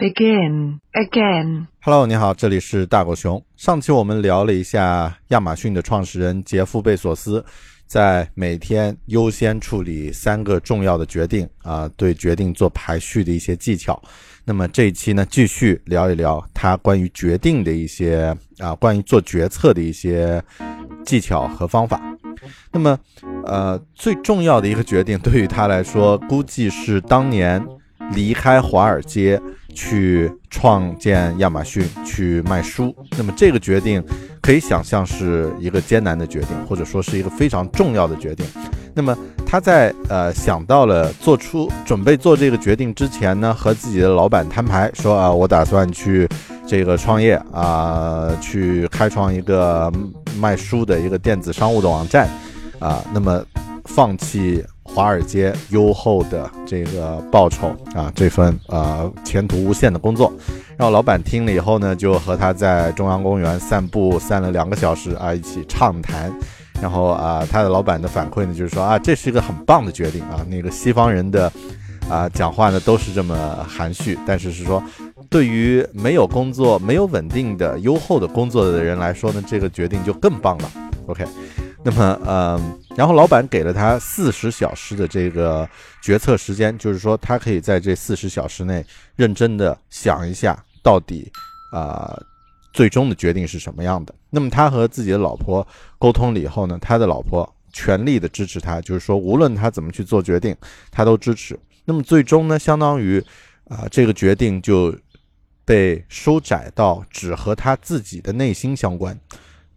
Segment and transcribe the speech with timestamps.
[0.00, 1.66] Begin again.
[1.82, 3.44] Hello，你好，这里是大狗熊。
[3.54, 7.44] 上期我们聊了一下亚马逊的创始人杰夫·贝索斯
[7.86, 14.02] 在每天优先处理三个重要的决定啊，对决定做排序的一些技巧。
[14.46, 20.42] 那么这一期呢，继续聊一聊他关于决定的一些啊，关于做决策的一些
[21.04, 22.00] 技巧和方法。
[22.72, 22.98] 那么，
[23.44, 27.62] 呃，最重要的一个决定对于他来说，估计是当年
[28.14, 29.38] 离开华尔街。
[29.74, 32.94] 去创建亚马逊，去卖书。
[33.16, 34.02] 那么这个决定
[34.40, 38.44] 可以想象是一个艰难的决定，或者说是一个非常重要的决定。
[38.94, 39.16] 那么
[39.46, 46.28] 他在呃想到了做出准备做这个决定之前呢，和自己的老板摊牌说啊，我打算去
[46.66, 49.92] 这个创业啊，去开创一个
[50.38, 52.28] 卖书的一个电子商务的网站
[52.78, 53.04] 啊。
[53.12, 53.42] 那么
[53.84, 54.64] 放弃。
[54.92, 60.32] 华尔街优厚的这个报酬啊，这份呃前途无限的工作，
[60.76, 66.32] 然后老板听了以后呢，就和他在中央公园散步，散了两个小时啊，一起畅谈。
[66.82, 70.44] 然后啊，他的老板的反馈呢，就是说啊，这是一个很棒的决定啊。
[70.48, 71.52] 那个西方人的
[72.08, 73.36] 啊讲话呢都是这么
[73.68, 74.82] 含蓄，但是是说，
[75.28, 80.70] 对于没有工作、没有稳定的优厚的工作的人来说呢，这个决定就更棒了。
[81.06, 81.24] OK。
[81.82, 85.66] 那么，嗯，然后老板给了他四十小时的这个
[86.02, 88.84] 决策时间，就是说他可以在这四十小时内
[89.16, 91.32] 认真的想一下，到底
[91.72, 92.14] 啊
[92.74, 94.14] 最终的决定是什么样的。
[94.28, 95.66] 那么他和自己的老婆
[95.98, 100.54] 沟通了以后呢，他的老婆全力的支持他，就是说无论他怎么去做决定，
[100.90, 101.58] 他都支持。
[101.86, 103.18] 那么最终呢，相当于
[103.68, 104.94] 啊这个决定就
[105.64, 109.18] 被收窄到只和他自己的内心相关。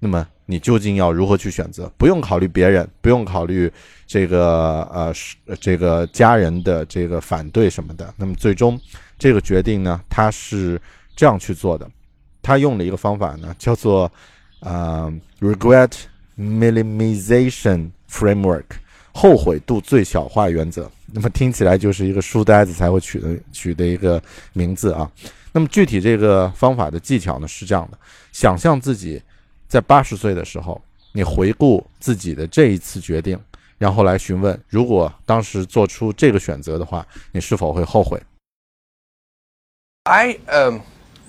[0.04, 0.28] 那么。
[0.46, 1.90] 你究竟要如何去选择？
[1.98, 3.72] 不用考虑别人，不用考虑
[4.06, 5.14] 这个呃
[5.62, 8.14] 这个家人的这个反对什么的。
[8.18, 8.78] 那么最终
[9.18, 10.80] 这个决定呢，他是
[11.16, 11.90] 这样去做的。
[12.42, 14.12] 他用了一个方法呢，叫做
[14.60, 15.94] 呃 regret
[16.38, 18.66] minimization framework
[19.14, 20.92] 后悔度最小化原则。
[21.14, 25.10] 那么听起来就是一个书呆子才会取的取的一个名字啊。
[25.54, 27.98] 那么具体这个方法的技巧呢是这样的：
[28.34, 29.22] 想象自己。
[29.73, 30.81] 在八十岁的时候，
[31.13, 33.39] 你回顾自己的这一次决定，
[33.79, 38.21] 然后来询问，如果当时做出这个选择的话，你是否会后悔？
[40.05, 40.81] I um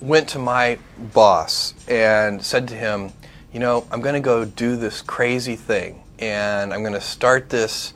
[0.02, 0.78] went to my
[1.12, 3.10] boss and said to him,
[3.52, 7.50] you know, I'm going to go do this crazy thing, and I'm going to start
[7.50, 7.92] this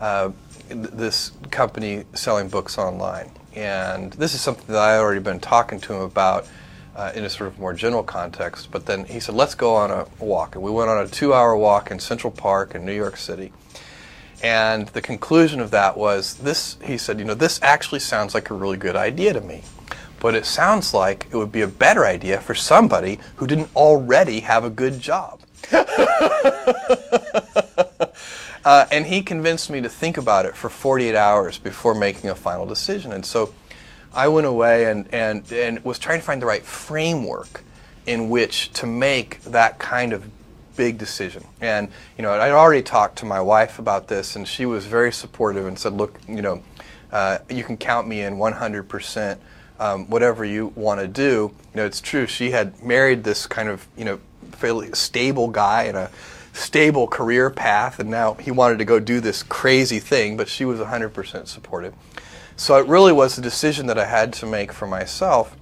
[0.00, 0.30] uh,
[0.68, 3.30] this company selling books online.
[3.56, 6.44] And this is something that I had already been talking to him about
[6.95, 8.69] uh, in a sort of more general context.
[8.71, 10.55] But then he said, let's go on a walk.
[10.55, 13.51] And we went on a two hour walk in Central Park in New York City.
[14.41, 18.49] And the conclusion of that was this he said, you know, this actually sounds like
[18.49, 19.63] a really good idea to me.
[20.19, 24.41] But it sounds like it would be a better idea for somebody who didn't already
[24.41, 25.41] have a good job.
[28.65, 32.35] uh, and he convinced me to think about it for 48 hours before making a
[32.35, 33.11] final decision.
[33.11, 33.53] And so
[34.13, 37.63] I went away and, and, and was trying to find the right framework
[38.05, 40.29] in which to make that kind of
[40.75, 41.43] big decision.
[41.61, 45.11] And, you know, I'd already talked to my wife about this, and she was very
[45.11, 46.63] supportive and said, look, you know,
[47.11, 49.37] uh, you can count me in 100%.
[49.79, 52.27] Um, whatever you want to do, you know, it's true.
[52.27, 54.19] She had married this kind of, you know,
[54.51, 56.11] fairly stable guy and a
[56.53, 60.63] stable career path, and now he wanted to go do this crazy thing, but she
[60.63, 61.93] was 100% supportive.
[62.55, 65.55] So it really was a decision that I had to make for myself.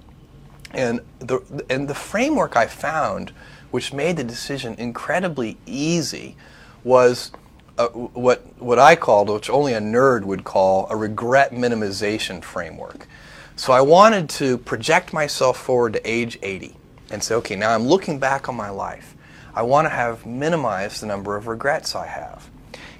[0.72, 3.32] And the, and the framework I found,
[3.70, 6.36] which made the decision incredibly easy,
[6.84, 7.32] was
[7.78, 13.06] uh, what, what I called, which only a nerd would call, a regret minimization framework.
[13.56, 16.76] So I wanted to project myself forward to age 80
[17.10, 19.14] and say, okay, now I'm looking back on my life.
[19.54, 22.48] I want to have minimized the number of regrets I have.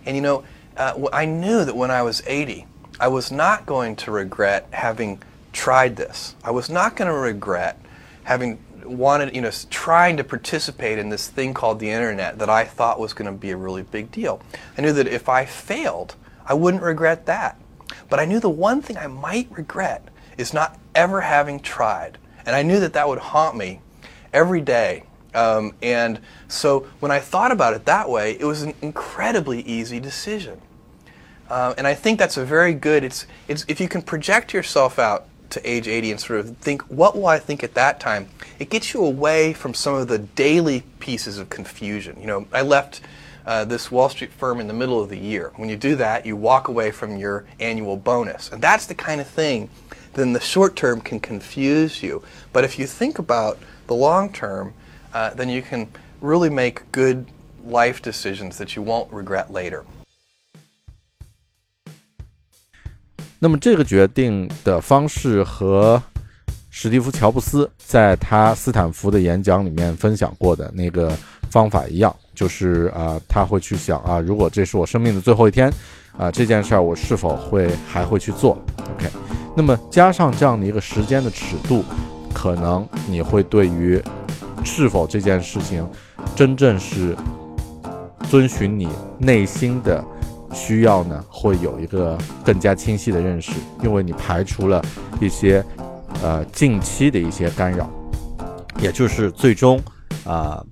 [0.05, 0.45] And you know,
[0.77, 2.67] uh, I knew that when I was 80,
[3.03, 5.21] I was not going to regret having
[5.53, 6.37] tried this.
[6.45, 7.77] I was not going to regret
[8.23, 12.65] having wanted, you know, trying to participate in this thing called the internet that I
[12.65, 14.41] thought was going to be a really big deal.
[14.79, 16.15] I knew that if I failed,
[16.47, 17.61] I wouldn't regret that.
[18.09, 20.07] But I knew the one thing I might regret
[20.39, 22.19] is not ever having tried.
[22.47, 23.81] And I knew that that would haunt me
[24.33, 25.03] every day.
[25.35, 29.99] Um, and so when I thought about it that way, it was an incredibly easy
[29.99, 30.61] decision.
[31.53, 33.05] Uh, and I think that's a very good.
[33.05, 36.81] It's it's if you can project yourself out to age 80 and sort of think,
[36.85, 38.31] what will I think at that time?
[38.59, 42.19] It gets you away from some of the daily pieces of confusion.
[42.19, 43.03] You know, I left
[43.45, 45.53] uh, this Wall Street firm in the middle of the year.
[45.57, 48.51] When you do that, you walk away from your annual bonus.
[48.51, 49.69] And that's the kind of thing
[50.15, 52.23] Then the short term can confuse you.
[52.55, 53.59] But if you think about
[53.89, 54.73] the long term,
[55.13, 55.89] uh, then you can
[56.23, 57.27] really make good
[57.63, 59.85] life decisions that you won't regret later.
[63.45, 66.01] 那么这个决定的方式和
[66.71, 71.13] 史蒂夫·乔布斯在他斯坦福的演讲里面分享过的那个
[71.51, 75.69] 方法一样，就是啊，他会去想啊，如果这是我生命的最后一天，
[76.17, 79.11] 啊，这件事儿我是否会还会去做？OK，
[79.57, 81.85] 那么加上这样的一个时间的尺度，
[82.33, 84.01] 可能你会对于
[84.65, 85.85] 是否这件事情
[86.37, 87.17] 真正是
[88.31, 90.03] 遵循你内心的
[90.53, 93.53] 需要呢，会有一个更加清晰的认识，
[93.83, 94.85] 因为你排除了
[95.21, 95.65] 一些。
[96.23, 97.91] 呃，近期的一些干扰，
[98.81, 99.83] 也就是最终，
[100.25, 100.63] 啊，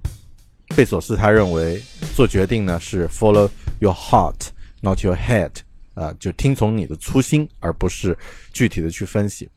[0.77, 1.83] 贝索斯他认为
[2.15, 3.49] 做决定呢是 follow
[3.81, 5.51] your heart，not your head，
[5.95, 8.17] 啊，就听从你的初心，而不是
[8.53, 9.49] 具体的去分析。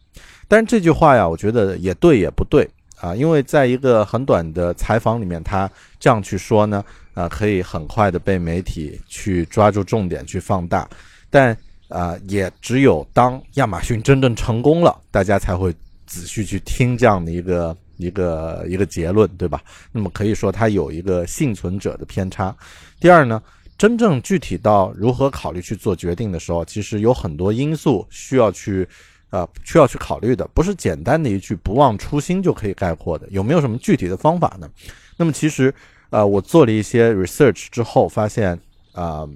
[0.47, 2.67] 但是这句话呀，我觉得也对也不对
[2.99, 10.89] 啊，因为在一个很短的采访里面，他这样去说呢，啊，可以很快的被媒体去抓住重点去放大，
[11.29, 11.57] 但。
[11.89, 15.71] 啊，也只有当亚马逊真正成功了，大家才会
[16.07, 19.61] 仔细去听这样的一个一个一个结论，对吧？
[19.91, 22.55] 那么可以说它有一个幸存者的偏差。
[22.99, 23.39] 第二呢，
[23.77, 28.87] 真正具体到如何考虑去做决定的时候，其实有很多因素需要去
[29.29, 33.27] 呃需要去考虑的，不是简单的一句不忘初心就可以概括的。
[33.29, 34.67] 有没有什么具体的方法呢？
[35.15, 35.71] 那么其实
[36.13, 38.57] 呃，我做了一些 research 之后发现
[38.93, 39.27] 啊，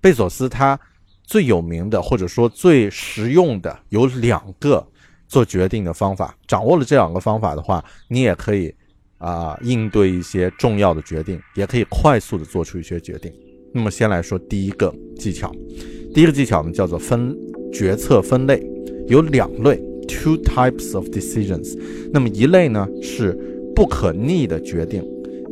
[0.00, 0.78] 贝索斯他。
[1.26, 4.86] 最有名的或者说最实用的有两个
[5.26, 8.72] 做决定的方法，掌握了这两个方法的话，你也可以
[9.16, 13.32] 啊应对一些重要的决定，也可以快速的做出一些决定。
[13.72, 15.50] 那么先来说第一个技巧，
[16.12, 17.34] 第一个技巧呢叫做分
[17.72, 18.62] 决策分类，
[19.08, 21.74] 有两类，two types of decisions。
[22.12, 23.32] 那么一类呢是
[23.74, 25.02] 不可逆的决定，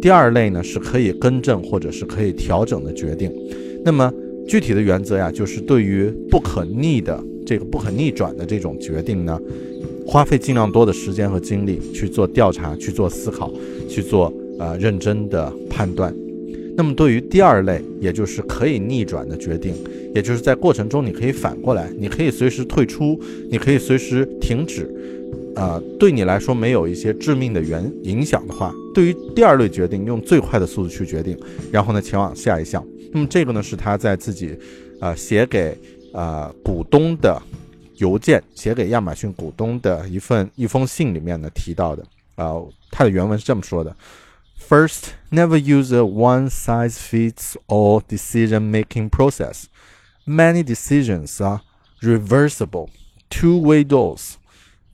[0.02, 3.32] 第二类呢是可以更正或者是可以调整的决定。
[3.84, 4.12] 那么
[4.48, 9.40] 具体的原则呀，就是对于不可逆的这个不可逆转的这种决定呢，
[10.04, 13.48] 花费尽量多的时间和精力去做调查、去做思考、
[13.88, 16.12] 去做呃认真的判断。
[16.76, 19.72] 那么对于第二类，也就是可以逆转的决定，
[20.16, 23.16] 也就是在过程中你可以反过来，你可以随时退出，
[23.48, 24.92] 你可以随时停止，
[25.54, 31.38] 啊，对你来说没有一些致命的原影响的话，对于第二类决定，用最快的速度去决定，
[31.70, 32.84] 然后呢前往下一项。
[33.12, 34.56] 那么这个呢，是他在自己，
[35.00, 35.76] 呃，写给
[36.12, 37.40] 呃股东的
[37.96, 42.02] 邮件，写给亚马逊股东的一份一封信里面呢提到的。
[42.36, 42.54] 啊，
[42.90, 43.94] 他的原文是这么说的
[44.66, 49.64] ：First, never use a one-size-fits-all decision-making process.
[50.26, 51.60] Many decisions are
[52.00, 52.88] reversible,
[53.28, 54.36] two-way doors.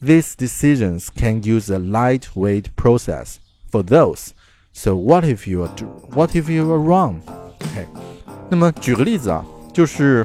[0.01, 3.39] These decisions can use a lightweight process
[3.71, 4.29] for those.
[4.73, 5.71] So what if you are
[6.15, 7.17] what if you are wrong?
[7.27, 7.87] OK，
[8.49, 10.25] 那么举个例子啊，就是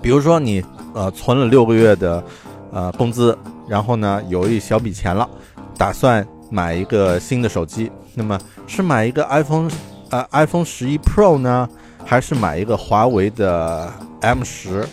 [0.00, 0.64] 比如说你
[0.94, 2.24] 呃存了六个月的
[2.72, 3.36] 呃工资，
[3.68, 5.28] 然后呢有一小笔钱了，
[5.76, 9.70] 打算买一个新的手机，那么是买一个 iPhone
[10.08, 11.68] 呃 iPhone 十一 Pro 呢，
[12.06, 13.92] 还是买一个华为的
[14.22, 14.88] M 十？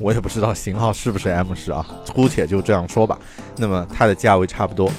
[0.00, 3.18] 我也不知道型号是不是 M 十啊，姑且就这样说吧。
[3.56, 4.90] 那么它的价位差不多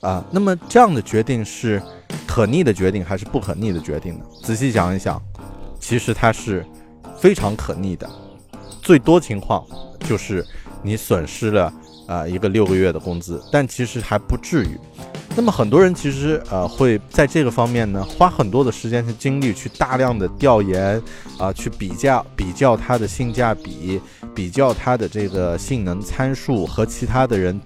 [0.00, 1.82] 啊，那么这样的决定是
[2.26, 4.24] 可逆的决定还是不可逆的决定呢？
[4.42, 5.20] 仔细想一想。
[5.82, 6.64] 其实它是
[7.16, 8.08] 非常可逆的，
[8.82, 9.64] 最多情况
[10.00, 10.46] 就是
[10.82, 11.72] 你损失了
[12.06, 14.78] 啊一个六个月的工资，但其实还不至于。
[15.34, 21.02] 那么很多人其实呃会在这个方面呢花很多的时间和精力去大量的调研
[21.38, 23.98] 啊，去比较比较它的性价比，
[24.34, 27.60] 比较它的这个性能参数和其他的人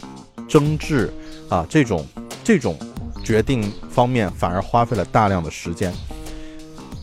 [0.49, 1.13] 争执
[1.49, 2.07] 啊，这种
[2.43, 2.79] 这种
[3.23, 5.93] 决定方面反而花费了大量的时间。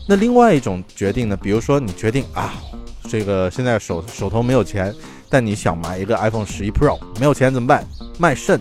[0.08, 1.36] 那另外一种决定呢？
[1.36, 2.54] 比如说你决定啊，
[3.08, 4.92] 这个现在手手头没有钱，
[5.30, 7.86] 但你想买一个 iPhone 十一 Pro，没有钱怎么办？
[8.18, 8.60] 卖肾。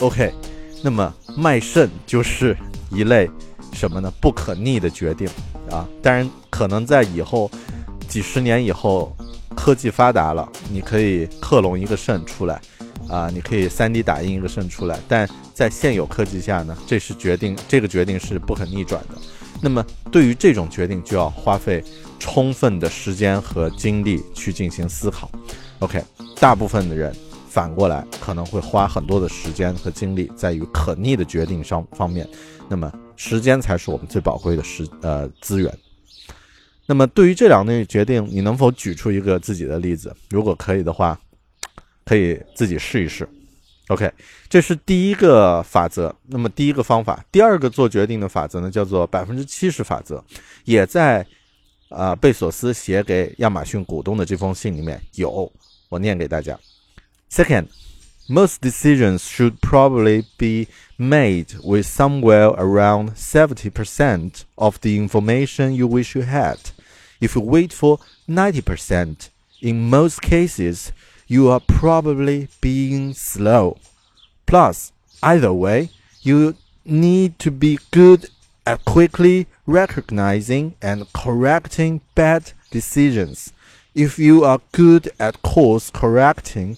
[0.00, 0.32] OK，
[0.82, 2.56] 那么卖肾就是
[2.90, 3.30] 一类
[3.72, 4.12] 什么呢？
[4.20, 5.28] 不可逆的决定
[5.70, 5.88] 啊。
[6.02, 7.50] 当然，可能在以后
[8.08, 9.16] 几十年以后，
[9.56, 12.60] 科技发达了，你可以克隆一个肾出来
[13.08, 15.00] 啊，你可以 3D 打印一个肾出来。
[15.08, 19.16] 但在现有科技下呢，这是决定，这个决定是不可逆转的。
[19.60, 21.82] 那么，对于这种决定，就要花费
[22.20, 25.30] 充分的时间和精力去进行思考。
[25.78, 26.04] OK，
[26.38, 27.12] 大部分的人
[27.48, 32.28] 反过来可能会花很多的时间和精力在于可逆的决定上方面。
[32.68, 35.72] 那么，时间才是我们最宝贵的时呃资源。
[36.86, 40.14] 那么对于这两类决定，你能否举出一个自己的例子？
[40.30, 41.18] 如果可以的话，
[42.04, 43.28] 可以自己试一试。
[43.88, 44.10] OK，
[44.48, 46.14] 这是第一个法则。
[46.26, 50.22] 那么第一个方法，第二个做决定的法则呢，叫做百分之七十法则，
[50.64, 51.24] 也在
[51.88, 55.52] 啊贝索斯写给亚马逊股东的这封信里面有，
[55.88, 56.58] 我念给大家。
[57.30, 57.66] Second,
[58.28, 66.16] most decisions should probably be made with somewhere around 70% of the information you wish
[66.16, 66.58] you had.
[67.20, 69.30] If you wait for 90%,
[69.62, 70.92] in most cases,
[71.26, 73.78] you are probably being slow.
[74.46, 74.92] Plus,
[75.22, 75.90] either way,
[76.22, 78.26] you need to be good
[78.66, 83.52] at quickly recognizing and correcting bad decisions.
[83.94, 86.76] If you are good at course correcting,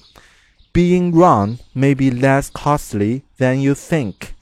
[0.73, 4.35] being wrong may be less costly than you think,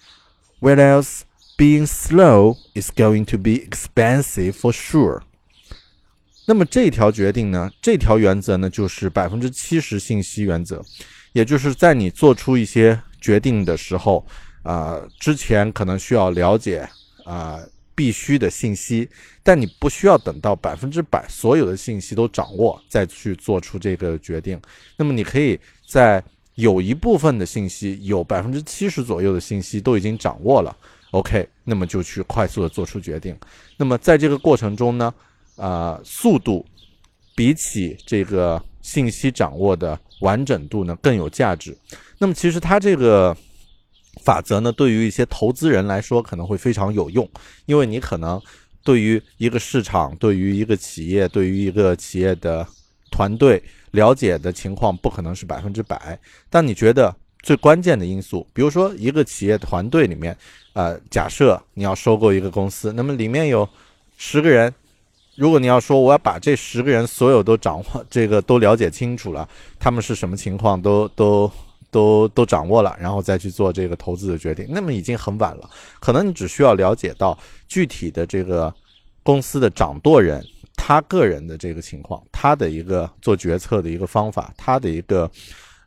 [0.61, 1.25] whereas
[1.57, 5.23] being slow is going to be expensive for sure.
[6.49, 7.69] 那么这条决定呢？
[7.83, 10.81] 这条原则呢，就是百分之七十信息原则，
[11.33, 14.25] 也就是在你做出一些决定的时候，
[14.63, 16.89] 啊，之前可能需要了解
[17.25, 17.59] 啊
[17.97, 19.09] 必须的信息，
[19.43, 24.61] 但你不需要等到百分之百所有的信息都掌握再去做出这个决定。
[24.97, 26.23] 那么你可以在
[26.55, 30.77] 有一部分的信息，有百分之七十左右的信息都已经掌握了
[31.11, 33.37] ，OK，那么就去快速的做出决定。
[33.77, 35.13] 那么在这个过程中呢？
[35.57, 36.65] 啊，速度
[37.35, 41.77] 比起这个信息掌握的完整度呢更有价值。
[42.19, 43.37] 那么其实它这个
[44.23, 47.29] 法则呢，对于一些投资人来说可能会非常有用，
[47.67, 48.41] 因为你可能
[48.85, 52.67] 对于一个市场、对于一个企业、对于一个企业的
[53.11, 60.37] 团队了解的情况不可能是百分之百，但你觉得最关键的因素，比如说一个企业团队里面，
[60.73, 63.69] 呃，假设你要收购一个公司，那么里面有
[64.17, 64.73] 十个人。
[65.37, 71.51] 如果你要说我要把这十个人所有都掌握，这个都了解清楚了，他们是什么情况都都
[71.91, 75.69] 都都掌握了，然后再去做这个投资的决定，那么已经很晚了。
[76.01, 77.39] 可能你只需要了解到
[77.69, 78.73] 具体的这个
[79.23, 85.31] 公司的掌舵人他个人的这个情况，他的一个做决策的一个方法，他的一个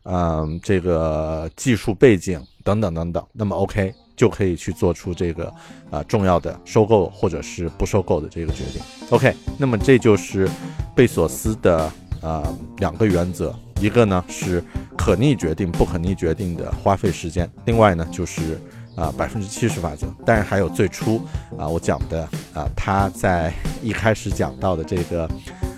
[0.03, 3.93] 嗯这个技术背景等等等等，那么 OK。
[4.19, 5.49] 就可以去做出这个
[5.89, 8.81] 啊重要的收购或者是不收购的这个决定。
[9.11, 10.45] OK，那么这就是
[10.93, 11.89] 贝索斯的
[12.21, 12.43] 啊
[12.79, 14.61] 两个原则，一个呢是
[14.97, 18.59] 可逆决定、不可逆决定的花费时间，另外呢就是
[18.93, 20.13] 啊百分之七十法则。
[20.25, 21.21] 但是还有最初
[21.57, 25.29] 啊我讲的啊他在一开始讲到的这个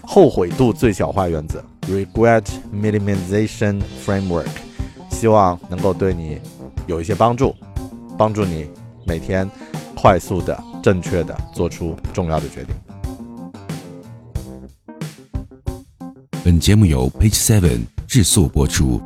[0.01, 4.49] 后悔度最小化原则 （Regret Minimization Framework），
[5.11, 6.39] 希望能够对你
[6.87, 7.55] 有一些帮助。
[8.21, 8.67] 帮助你
[9.03, 9.49] 每天
[9.95, 12.75] 快速的、正确的做出重要的决定。
[16.43, 19.01] 本节目由 Page Seven 制作播出。